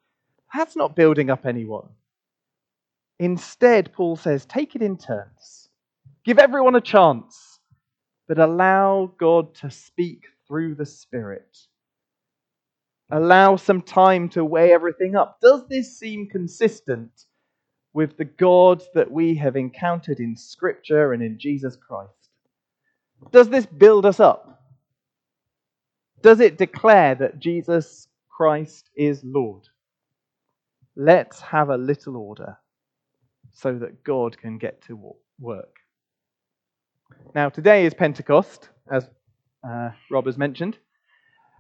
that's 0.53 0.75
not 0.75 0.97
building 0.97 1.31
up 1.31 1.47
anyone. 1.47 1.87
Instead, 3.21 3.93
Paul 3.93 4.17
says, 4.17 4.45
take 4.45 4.75
it 4.75 4.83
in 4.83 4.97
turns. 4.97 5.69
Give 6.25 6.41
everyone 6.41 6.75
a 6.75 6.81
chance, 6.81 7.61
but 8.27 8.41
allow 8.41 9.13
God 9.19 9.55
to 9.59 9.71
speak 9.71 10.25
through 10.47 10.75
the 10.75 10.87
Spirit. 10.87 11.57
Allow 13.11 13.57
some 13.57 13.83
time 13.83 14.29
to 14.31 14.45
weigh 14.45 14.73
everything 14.73 15.15
up. 15.15 15.39
Does 15.41 15.67
this 15.69 15.99
seem 15.99 16.29
consistent 16.29 17.11
with 17.93 18.17
the 18.17 18.25
God 18.25 18.83
that 18.95 19.11
we 19.11 19.35
have 19.37 19.57
encountered 19.57 20.19
in 20.21 20.37
Scripture 20.37 21.13
and 21.13 21.23
in 21.23 21.39
Jesus 21.39 21.77
Christ? 21.77 22.11
Does 23.31 23.49
this 23.49 23.67
build 23.67 24.07
us 24.07 24.21
up? 24.21 24.63
Does 26.23 26.41
it 26.41 26.59
declare 26.59 27.15
that 27.15 27.39
Jesus 27.39 28.09
Christ 28.31 28.91
is 28.97 29.23
Lord? 29.23 29.69
Let's 30.97 31.41
have 31.41 31.69
a 31.69 31.77
little 31.77 32.17
order 32.17 32.57
so 33.53 33.79
that 33.79 34.03
God 34.03 34.39
can 34.39 34.59
get 34.59 34.83
to 34.87 35.15
work. 35.39 35.77
Now, 37.35 37.49
today 37.49 37.85
is 37.85 37.95
Pentecost, 37.95 38.71
as 38.91 39.09
uh, 39.67 39.91
Rob 40.11 40.27
has 40.27 40.39
mentioned. 40.39 40.79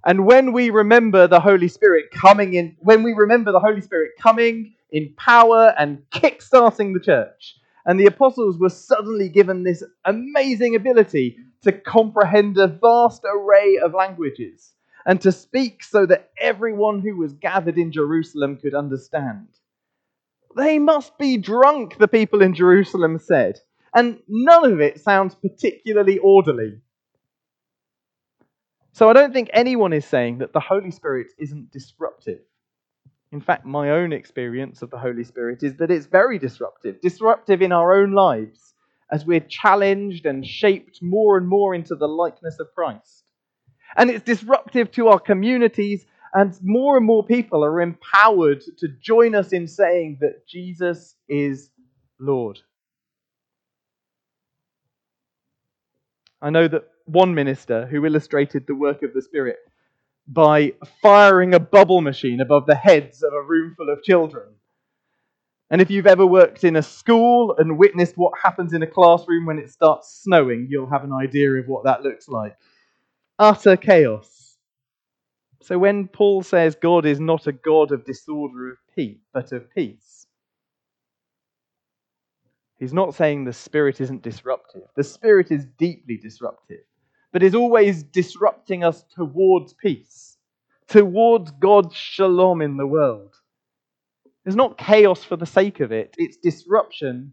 And 0.06 0.26
when 0.26 0.52
we 0.52 0.70
remember 0.70 1.26
the 1.26 1.40
Holy 1.40 1.68
Spirit 1.68 2.10
coming 2.12 2.54
in, 2.54 2.76
when 2.80 3.02
we 3.02 3.12
remember 3.12 3.52
the 3.52 3.60
Holy 3.60 3.80
Spirit 3.80 4.12
coming 4.20 4.74
in 4.90 5.14
power 5.16 5.74
and 5.78 6.02
kick-starting 6.10 6.92
the 6.92 7.00
church, 7.00 7.56
and 7.86 7.98
the 7.98 8.06
apostles 8.06 8.58
were 8.58 8.68
suddenly 8.68 9.28
given 9.28 9.62
this 9.62 9.82
amazing 10.04 10.76
ability 10.76 11.38
to 11.62 11.72
comprehend 11.72 12.58
a 12.58 12.66
vast 12.66 13.22
array 13.24 13.78
of 13.82 13.94
languages 13.94 14.72
and 15.06 15.20
to 15.20 15.32
speak 15.32 15.82
so 15.82 16.06
that 16.06 16.30
everyone 16.40 17.00
who 17.00 17.16
was 17.16 17.32
gathered 17.34 17.78
in 17.78 17.92
Jerusalem 17.92 18.56
could 18.56 18.74
understand. 18.74 19.48
They 20.56 20.78
must 20.78 21.18
be 21.18 21.36
drunk, 21.36 21.98
the 21.98 22.08
people 22.08 22.42
in 22.42 22.54
Jerusalem 22.54 23.18
said, 23.18 23.60
and 23.94 24.20
none 24.28 24.70
of 24.70 24.80
it 24.80 25.00
sounds 25.00 25.34
particularly 25.34 26.18
orderly. 26.18 26.80
So 28.94 29.10
I 29.10 29.12
don't 29.12 29.32
think 29.32 29.50
anyone 29.52 29.92
is 29.92 30.04
saying 30.04 30.38
that 30.38 30.52
the 30.52 30.60
Holy 30.60 30.92
Spirit 30.92 31.32
isn't 31.36 31.72
disruptive. 31.72 32.38
In 33.32 33.40
fact, 33.40 33.66
my 33.66 33.90
own 33.90 34.12
experience 34.12 34.82
of 34.82 34.90
the 34.90 34.98
Holy 34.98 35.24
Spirit 35.24 35.64
is 35.64 35.74
that 35.78 35.90
it's 35.90 36.06
very 36.06 36.38
disruptive, 36.38 37.00
disruptive 37.00 37.60
in 37.60 37.72
our 37.72 37.92
own 37.92 38.12
lives 38.12 38.74
as 39.10 39.26
we're 39.26 39.40
challenged 39.40 40.26
and 40.26 40.46
shaped 40.46 41.00
more 41.02 41.36
and 41.36 41.48
more 41.48 41.74
into 41.74 41.96
the 41.96 42.06
likeness 42.06 42.60
of 42.60 42.72
Christ. 42.72 43.32
And 43.96 44.10
it's 44.10 44.24
disruptive 44.24 44.92
to 44.92 45.08
our 45.08 45.18
communities, 45.18 46.06
and 46.32 46.56
more 46.62 46.96
and 46.96 47.04
more 47.04 47.26
people 47.26 47.64
are 47.64 47.80
empowered 47.80 48.62
to 48.78 48.88
join 49.02 49.34
us 49.34 49.52
in 49.52 49.66
saying 49.66 50.18
that 50.20 50.46
Jesus 50.46 51.16
is 51.28 51.70
Lord. 52.20 52.60
I 56.44 56.50
know 56.50 56.68
that 56.68 56.84
one 57.06 57.34
minister 57.34 57.86
who 57.86 58.04
illustrated 58.04 58.66
the 58.66 58.74
work 58.74 59.02
of 59.02 59.14
the 59.14 59.22
Spirit 59.22 59.56
by 60.28 60.74
firing 61.00 61.54
a 61.54 61.58
bubble 61.58 62.02
machine 62.02 62.42
above 62.42 62.66
the 62.66 62.74
heads 62.74 63.22
of 63.22 63.32
a 63.32 63.40
room 63.40 63.74
full 63.74 63.88
of 63.88 64.02
children. 64.02 64.48
And 65.70 65.80
if 65.80 65.90
you've 65.90 66.06
ever 66.06 66.26
worked 66.26 66.62
in 66.62 66.76
a 66.76 66.82
school 66.82 67.56
and 67.56 67.78
witnessed 67.78 68.18
what 68.18 68.38
happens 68.42 68.74
in 68.74 68.82
a 68.82 68.86
classroom 68.86 69.46
when 69.46 69.58
it 69.58 69.70
starts 69.70 70.20
snowing, 70.22 70.66
you'll 70.68 70.90
have 70.90 71.02
an 71.02 71.14
idea 71.14 71.50
of 71.52 71.66
what 71.66 71.84
that 71.84 72.02
looks 72.02 72.28
like. 72.28 72.54
Utter 73.38 73.78
chaos. 73.78 74.58
So 75.62 75.78
when 75.78 76.08
Paul 76.08 76.42
says 76.42 76.74
God 76.74 77.06
is 77.06 77.20
not 77.20 77.46
a 77.46 77.52
God 77.52 77.90
of 77.90 78.04
disorder 78.04 78.72
of 78.72 78.76
peace, 78.94 79.24
but 79.32 79.50
of 79.52 79.74
peace, 79.74 80.13
he's 82.84 82.92
not 82.92 83.14
saying 83.14 83.44
the 83.44 83.52
Spirit 83.52 84.00
isn't 84.00 84.22
disruptive. 84.22 84.82
The 84.96 85.04
Spirit 85.04 85.50
is 85.50 85.64
deeply 85.78 86.16
disruptive 86.16 86.84
but 87.34 87.42
is 87.42 87.56
always 87.56 88.04
disrupting 88.04 88.84
us 88.84 89.04
towards 89.12 89.72
peace, 89.72 90.38
towards 90.86 91.50
God's 91.50 91.96
shalom 91.96 92.62
in 92.62 92.76
the 92.76 92.86
world. 92.86 93.34
It's 94.46 94.54
not 94.54 94.78
chaos 94.78 95.24
for 95.24 95.34
the 95.34 95.44
sake 95.44 95.80
of 95.80 95.90
it, 95.90 96.14
it's 96.16 96.36
disruption 96.36 97.32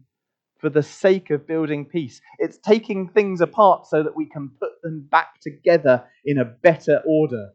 for 0.58 0.70
the 0.70 0.82
sake 0.82 1.30
of 1.30 1.46
building 1.46 1.84
peace. 1.84 2.20
It's 2.40 2.58
taking 2.58 3.10
things 3.10 3.40
apart 3.40 3.86
so 3.86 4.02
that 4.02 4.16
we 4.16 4.26
can 4.26 4.50
put 4.58 4.82
them 4.82 5.06
back 5.08 5.40
together 5.40 6.04
in 6.24 6.38
a 6.38 6.44
better 6.44 7.00
order. 7.06 7.50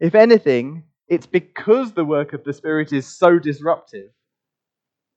If 0.00 0.14
anything, 0.14 0.84
it's 1.08 1.26
because 1.26 1.92
the 1.92 2.06
work 2.06 2.32
of 2.32 2.42
the 2.44 2.54
Spirit 2.54 2.90
is 2.94 3.06
so 3.06 3.38
disruptive 3.38 4.08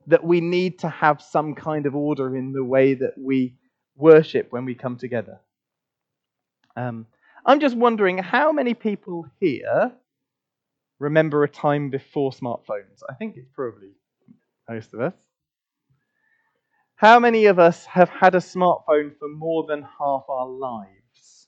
that 0.07 0.23
we 0.23 0.41
need 0.41 0.79
to 0.79 0.89
have 0.89 1.21
some 1.21 1.55
kind 1.55 1.85
of 1.85 1.95
order 1.95 2.35
in 2.35 2.53
the 2.53 2.63
way 2.63 2.93
that 2.93 3.13
we 3.17 3.55
worship 3.95 4.47
when 4.51 4.65
we 4.65 4.75
come 4.75 4.97
together. 4.97 5.39
Um, 6.75 7.05
I'm 7.45 7.59
just 7.59 7.75
wondering 7.75 8.17
how 8.17 8.51
many 8.51 8.73
people 8.73 9.27
here 9.39 9.93
remember 11.03 11.43
a 11.43 11.49
time 11.49 11.89
before 11.89 12.31
smartphones? 12.31 13.01
I 13.09 13.13
think 13.13 13.35
it's 13.35 13.49
probably 13.53 13.91
most 14.69 14.93
of 14.93 15.01
us. 15.01 15.13
How 16.95 17.19
many 17.19 17.47
of 17.47 17.59
us 17.59 17.85
have 17.85 18.09
had 18.09 18.35
a 18.35 18.39
smartphone 18.39 19.17
for 19.19 19.27
more 19.27 19.65
than 19.67 19.81
half 19.81 20.23
our 20.29 20.47
lives? 20.47 21.47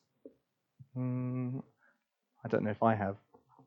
Mm, 0.98 1.64
I 2.44 2.48
don't 2.50 2.64
know 2.64 2.72
if 2.72 2.84
I 2.84 2.96
have. 2.96 3.16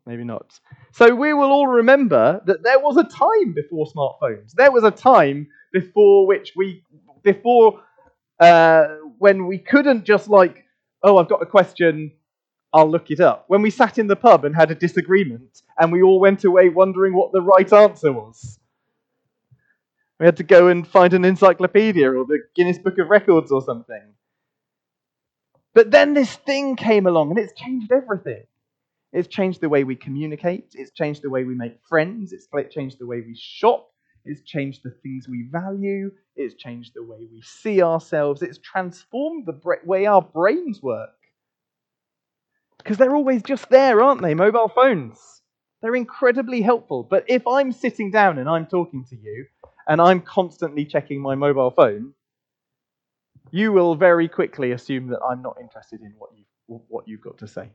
Maybe 0.09 0.25
not. 0.25 0.59
So 0.93 1.15
we 1.15 1.35
will 1.35 1.53
all 1.53 1.67
remember 1.67 2.41
that 2.47 2.63
there 2.63 2.81
was 2.81 2.97
a 2.97 3.05
time 3.05 3.53
before 3.53 3.87
smartphones. 3.87 4.53
There 4.53 4.73
was 4.73 4.83
a 4.83 4.91
time 4.91 5.49
before 5.71 6.27
which 6.27 6.55
we, 6.57 6.83
before 7.23 7.83
uh, 8.41 8.87
when 9.19 9.47
we 9.47 9.59
couldn't 9.59 10.05
just 10.05 10.29
like 10.29 10.65
oh, 11.03 11.19
I've 11.19 11.29
got 11.29 11.43
a 11.43 11.47
question, 11.47 12.13
I'll 12.73 12.91
look 12.91 13.11
it 13.11 13.21
up. 13.21 13.45
When 13.49 13.63
we 13.63 13.71
sat 13.71 13.99
in 13.99 14.07
the 14.07 14.17
pub 14.17 14.45
and 14.45 14.55
had 14.55 14.71
a 14.71 14.75
disagreement, 14.75 15.63
and 15.79 15.93
we 15.93 16.03
all 16.03 16.21
went 16.21 16.45
away 16.45 16.69
wondering 16.69 17.15
what 17.15 17.33
the 17.33 17.41
right 17.41 17.73
answer 17.73 18.13
was. 18.13 18.59
We 20.19 20.27
had 20.27 20.39
to 20.39 20.43
go 20.43 20.69
and 20.69 20.87
find 20.87 21.15
an 21.15 21.25
encyclopedia 21.25 22.11
or 22.11 22.25
the 22.25 22.41
Guinness 22.57 22.79
Book 22.79 22.99
of 22.99 23.09
Records 23.09 23.53
or 23.53 23.63
something. 23.63 24.03
But 25.75 25.93
then 25.93 26.15
this 26.15 26.35
thing 26.35 26.75
came 26.75 27.07
along 27.07 27.31
and 27.31 27.39
it's 27.39 27.53
changed 27.53 27.93
everything. 27.93 28.45
It's 29.13 29.29
changed 29.29 29.61
the 29.61 29.69
way 29.69 29.85
we 29.85 29.97
communicate, 29.97 30.75
it's 30.75 30.91
changed 30.93 31.23
the 31.23 31.31
way 31.31 31.45
we 31.45 31.55
make 31.55 31.79
friends, 31.89 32.33
it's 32.33 32.47
changed 32.71 32.99
the 32.99 33.07
way 33.07 33.21
we 33.21 33.35
shop, 33.37 33.89
it's 34.29 34.43
changed 34.43 34.83
the 34.85 34.91
things 34.91 35.27
we 35.27 35.49
value. 35.51 36.11
It's 36.37 36.55
changed 36.55 36.93
the 36.95 37.03
way 37.03 37.27
we 37.33 37.41
see 37.43 37.83
ourselves. 37.83 38.43
It's 38.43 38.59
transformed 38.59 39.47
the 39.47 39.59
way 39.85 40.05
our 40.05 40.21
brains 40.21 40.83
work. 40.83 41.11
Because 42.77 42.99
they're 42.99 43.17
always 43.17 43.43
just 43.43 43.71
there, 43.71 44.03
aren't 44.03 44.21
they? 44.21 44.35
Mobile 44.35 44.69
phones. 44.69 45.19
They're 45.81 45.97
incredibly 45.97 46.61
helpful. 46.61 47.03
But 47.03 47.25
if 47.27 47.47
I'm 47.47 47.73
sitting 47.73 48.11
down 48.11 48.39
and 48.39 48.49
I'm 48.49 48.67
talking 48.67 49.05
to 49.07 49.17
you 49.17 49.47
and 49.87 50.01
I'm 50.01 50.21
constantly 50.21 50.85
checking 50.85 51.23
my 51.23 51.35
mobile 51.35 51.71
phone, 51.71 52.13
you 53.51 53.73
will 53.73 53.95
very 53.95 54.29
quickly 54.29 54.73
assume 54.73 55.09
that 55.09 55.21
I'm 55.23 55.41
not 55.41 55.57
interested 55.59 56.03
in 56.03 56.13
what, 56.19 56.31
you, 56.37 56.45
what 56.89 57.09
you've 57.09 57.23
got 57.23 57.39
to 57.39 57.49
say. 57.49 57.71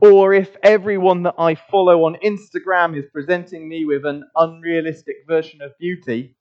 Or 0.00 0.34
if 0.34 0.56
everyone 0.62 1.22
that 1.24 1.36
I 1.38 1.54
follow 1.54 2.04
on 2.04 2.16
Instagram 2.24 2.96
is 2.98 3.06
presenting 3.12 3.68
me 3.68 3.84
with 3.84 4.04
an 4.04 4.24
unrealistic 4.34 5.16
version 5.26 5.62
of 5.62 5.76
beauty, 5.78 6.36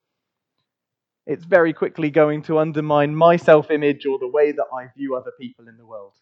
it's 1.25 1.45
very 1.45 1.73
quickly 1.73 2.11
going 2.11 2.43
to 2.43 2.59
undermine 2.59 3.15
my 3.15 3.37
self 3.37 3.71
image 3.71 4.05
or 4.05 4.19
the 4.19 4.27
way 4.27 4.51
that 4.51 4.67
I 4.73 4.87
view 4.95 5.15
other 5.15 5.31
people 5.39 5.67
in 5.67 5.77
the 5.77 5.85
world. 5.85 6.13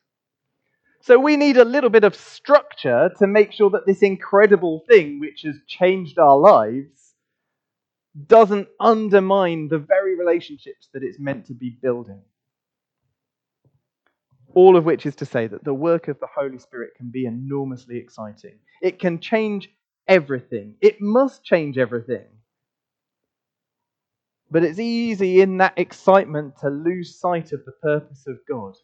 So 1.01 1.20
we 1.20 1.36
need 1.36 1.58
a 1.58 1.65
little 1.65 1.89
bit 1.89 2.05
of 2.05 2.15
structure 2.15 3.10
to 3.20 3.27
make 3.27 3.51
sure 3.51 3.70
that 3.72 3.86
this 3.86 4.01
incredible 4.01 4.86
thing, 4.88 5.20
which 5.20 5.41
has 5.41 5.55
changed 5.67 6.17
our 6.17 6.38
lives, 6.38 7.13
doesn't 8.27 8.70
undermine 8.79 9.67
the 9.67 9.79
very 9.79 10.17
relationships 10.17 10.88
that 10.93 11.03
it's 11.03 11.20
meant 11.20 11.48
to 11.48 11.53
be 11.53 11.77
building. 11.82 12.22
All 14.56 14.78
of 14.78 14.86
which 14.86 15.06
is 15.06 15.16
to 15.18 15.26
say 15.26 15.48
that 15.48 15.64
the 15.64 15.74
work 15.74 16.08
of 16.08 16.20
the 16.20 16.28
Holy 16.34 16.60
Spirit 16.60 16.94
can 16.96 17.10
be 17.10 17.26
enormously 17.26 17.98
exciting. 17.98 18.60
It 18.82 19.00
can 19.00 19.20
change 19.20 19.70
everything. 20.08 20.76
It 20.82 21.02
must 21.02 21.44
change 21.44 21.78
everything. 21.78 22.26
But 24.52 24.64
it's 24.64 24.80
easy 24.80 25.42
in 25.42 25.58
that 25.58 25.74
excitement 25.78 26.58
to 26.60 26.70
lose 26.70 27.20
sight 27.20 27.54
of 27.54 27.66
the 27.66 27.72
purpose 27.72 28.26
of 28.28 28.38
God. 28.48 28.76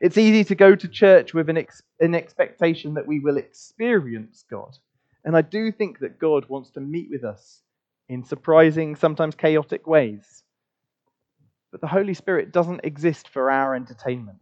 It's 0.00 0.18
easy 0.18 0.42
to 0.44 0.56
go 0.56 0.74
to 0.74 0.88
church 0.88 1.32
with 1.32 1.48
an, 1.48 1.58
ex- 1.58 1.82
an 2.00 2.14
expectation 2.14 2.94
that 2.94 3.06
we 3.06 3.20
will 3.20 3.36
experience 3.36 4.44
God. 4.50 4.76
And 5.24 5.36
I 5.36 5.42
do 5.42 5.70
think 5.70 6.00
that 6.00 6.18
God 6.18 6.48
wants 6.48 6.70
to 6.70 6.80
meet 6.80 7.08
with 7.08 7.22
us 7.22 7.62
in 8.08 8.24
surprising, 8.24 8.96
sometimes 8.96 9.36
chaotic 9.36 9.86
ways. 9.86 10.42
But 11.70 11.80
the 11.80 11.86
Holy 11.86 12.14
Spirit 12.14 12.50
doesn't 12.52 12.84
exist 12.84 13.28
for 13.28 13.48
our 13.48 13.76
entertainment. 13.76 14.38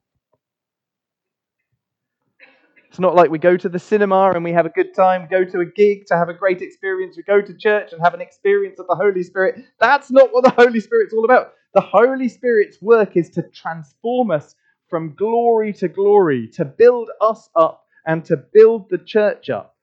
It's 2.90 2.98
not 2.98 3.14
like 3.14 3.30
we 3.30 3.38
go 3.38 3.56
to 3.56 3.68
the 3.68 3.78
cinema 3.78 4.32
and 4.32 4.42
we 4.42 4.50
have 4.50 4.66
a 4.66 4.70
good 4.70 4.96
time, 4.96 5.28
go 5.30 5.44
to 5.44 5.60
a 5.60 5.64
gig 5.64 6.06
to 6.06 6.16
have 6.16 6.28
a 6.28 6.34
great 6.34 6.60
experience, 6.60 7.16
we 7.16 7.22
go 7.22 7.40
to 7.40 7.54
church 7.54 7.92
and 7.92 8.02
have 8.02 8.14
an 8.14 8.20
experience 8.20 8.80
of 8.80 8.88
the 8.88 8.96
Holy 8.96 9.22
Spirit. 9.22 9.64
That's 9.78 10.10
not 10.10 10.32
what 10.32 10.42
the 10.42 10.50
Holy 10.50 10.80
Spirit's 10.80 11.14
all 11.14 11.24
about. 11.24 11.52
The 11.72 11.82
Holy 11.82 12.28
Spirit's 12.28 12.82
work 12.82 13.16
is 13.16 13.30
to 13.30 13.42
transform 13.42 14.32
us 14.32 14.56
from 14.88 15.14
glory 15.14 15.72
to 15.74 15.86
glory, 15.86 16.48
to 16.48 16.64
build 16.64 17.10
us 17.20 17.48
up 17.54 17.86
and 18.06 18.24
to 18.24 18.36
build 18.36 18.90
the 18.90 18.98
church 18.98 19.50
up. 19.50 19.76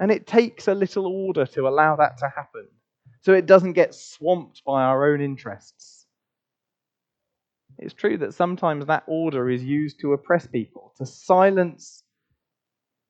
And 0.00 0.10
it 0.10 0.26
takes 0.26 0.66
a 0.66 0.74
little 0.74 1.06
order 1.06 1.46
to 1.46 1.68
allow 1.68 1.94
that 1.94 2.18
to 2.18 2.28
happen 2.34 2.66
so 3.20 3.32
it 3.32 3.46
doesn't 3.46 3.74
get 3.74 3.94
swamped 3.94 4.64
by 4.64 4.82
our 4.82 5.12
own 5.12 5.20
interests. 5.20 5.99
It's 7.80 7.94
true 7.94 8.18
that 8.18 8.34
sometimes 8.34 8.84
that 8.86 9.04
order 9.06 9.48
is 9.48 9.64
used 9.64 10.00
to 10.00 10.12
oppress 10.12 10.46
people, 10.46 10.92
to 10.98 11.06
silence 11.06 12.04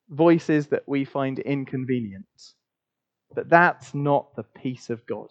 voices 0.09 0.69
that 0.69 0.85
we 0.87 1.05
find 1.05 1.41
inconvenient. 1.41 2.55
But 3.35 3.51
that's 3.51 3.95
not 3.95 4.37
the 4.37 4.45
peace 4.45 4.89
of 4.89 5.05
God. 5.07 5.31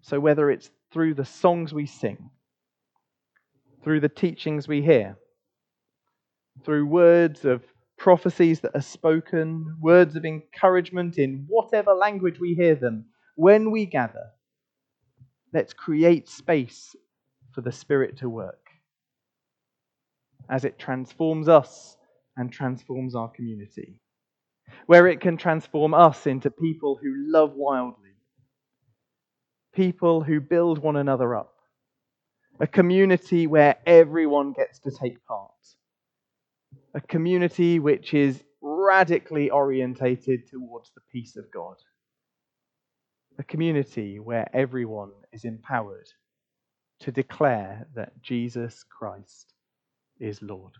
So, 0.00 0.20
whether 0.20 0.48
it's 0.48 0.70
through 0.92 1.14
the 1.14 1.24
songs 1.24 1.74
we 1.74 1.86
sing, 1.86 2.30
through 3.82 3.98
the 3.98 4.08
teachings 4.08 4.68
we 4.68 4.80
hear, 4.80 5.18
through 6.64 6.86
words 6.86 7.44
of 7.44 7.64
prophecies 7.96 8.60
that 8.60 8.76
are 8.76 8.80
spoken, 8.80 9.76
words 9.80 10.14
of 10.14 10.24
encouragement 10.24 11.18
in 11.18 11.46
whatever 11.48 11.94
language 11.94 12.38
we 12.38 12.54
hear 12.54 12.76
them, 12.76 13.06
when 13.34 13.72
we 13.72 13.86
gather, 13.86 14.30
let's 15.52 15.72
create 15.72 16.28
space 16.28 16.94
for 17.52 17.60
the 17.60 17.72
Spirit 17.72 18.18
to 18.18 18.28
work 18.28 18.68
as 20.48 20.64
it 20.64 20.78
transforms 20.78 21.48
us 21.48 21.96
and 22.36 22.52
transforms 22.52 23.14
our 23.14 23.28
community. 23.28 23.96
Where 24.86 25.06
it 25.06 25.20
can 25.20 25.36
transform 25.36 25.94
us 25.94 26.26
into 26.26 26.50
people 26.50 26.98
who 27.00 27.14
love 27.30 27.54
wildly, 27.54 28.16
people 29.74 30.22
who 30.22 30.40
build 30.40 30.78
one 30.78 30.96
another 30.96 31.34
up, 31.34 31.54
a 32.60 32.66
community 32.66 33.46
where 33.46 33.76
everyone 33.86 34.52
gets 34.52 34.78
to 34.80 34.90
take 34.90 35.24
part, 35.24 35.52
a 36.94 37.00
community 37.00 37.78
which 37.78 38.12
is 38.14 38.42
radically 38.60 39.50
orientated 39.50 40.48
towards 40.48 40.90
the 40.94 41.00
peace 41.12 41.36
of 41.36 41.50
God, 41.50 41.76
a 43.38 43.44
community 43.44 44.18
where 44.18 44.48
everyone 44.52 45.12
is 45.32 45.44
empowered 45.44 46.08
to 47.00 47.12
declare 47.12 47.86
that 47.94 48.20
Jesus 48.22 48.84
Christ 48.88 49.54
is 50.20 50.42
Lord. 50.42 50.74